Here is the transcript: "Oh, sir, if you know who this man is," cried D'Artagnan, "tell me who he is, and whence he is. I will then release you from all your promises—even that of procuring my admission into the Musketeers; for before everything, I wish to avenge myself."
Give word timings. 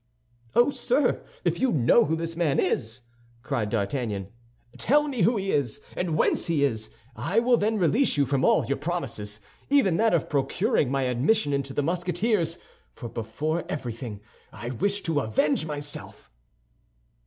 "Oh, 0.55 0.71
sir, 0.71 1.23
if 1.45 1.59
you 1.59 1.71
know 1.71 2.05
who 2.05 2.15
this 2.15 2.35
man 2.35 2.57
is," 2.57 3.01
cried 3.43 3.69
D'Artagnan, 3.69 4.29
"tell 4.79 5.07
me 5.07 5.21
who 5.21 5.37
he 5.37 5.51
is, 5.51 5.79
and 5.95 6.17
whence 6.17 6.47
he 6.47 6.63
is. 6.63 6.89
I 7.15 7.37
will 7.37 7.55
then 7.55 7.77
release 7.77 8.17
you 8.17 8.25
from 8.25 8.43
all 8.43 8.65
your 8.65 8.79
promises—even 8.79 9.97
that 9.97 10.15
of 10.15 10.27
procuring 10.27 10.89
my 10.89 11.03
admission 11.03 11.53
into 11.53 11.71
the 11.71 11.83
Musketeers; 11.83 12.57
for 12.93 13.09
before 13.09 13.63
everything, 13.69 14.21
I 14.51 14.71
wish 14.71 15.03
to 15.03 15.19
avenge 15.19 15.67
myself." 15.67 16.31